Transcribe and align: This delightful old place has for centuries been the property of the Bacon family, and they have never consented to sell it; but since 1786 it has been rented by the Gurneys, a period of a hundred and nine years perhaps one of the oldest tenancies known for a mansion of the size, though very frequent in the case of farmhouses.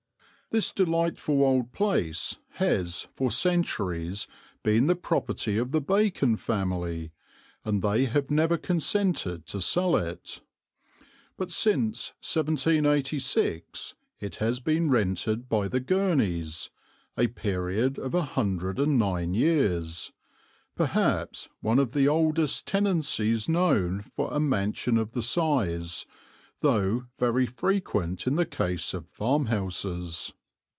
This 0.53 0.73
delightful 0.73 1.45
old 1.45 1.71
place 1.71 2.35
has 2.55 3.07
for 3.15 3.31
centuries 3.31 4.27
been 4.63 4.87
the 4.87 4.97
property 4.97 5.57
of 5.57 5.71
the 5.71 5.79
Bacon 5.79 6.35
family, 6.35 7.13
and 7.63 7.81
they 7.81 8.03
have 8.03 8.29
never 8.29 8.57
consented 8.57 9.45
to 9.47 9.61
sell 9.61 9.95
it; 9.95 10.41
but 11.37 11.51
since 11.53 12.09
1786 12.19 13.95
it 14.19 14.35
has 14.43 14.59
been 14.59 14.89
rented 14.89 15.47
by 15.47 15.69
the 15.69 15.79
Gurneys, 15.79 16.69
a 17.17 17.27
period 17.27 17.97
of 17.97 18.13
a 18.13 18.23
hundred 18.23 18.77
and 18.77 18.99
nine 18.99 19.33
years 19.33 20.11
perhaps 20.75 21.47
one 21.61 21.79
of 21.79 21.93
the 21.93 22.09
oldest 22.09 22.67
tenancies 22.67 23.47
known 23.47 24.01
for 24.01 24.33
a 24.33 24.39
mansion 24.41 24.97
of 24.97 25.13
the 25.13 25.23
size, 25.23 26.05
though 26.59 27.05
very 27.17 27.45
frequent 27.45 28.27
in 28.27 28.35
the 28.35 28.45
case 28.45 28.93
of 28.93 29.07
farmhouses. 29.07 30.33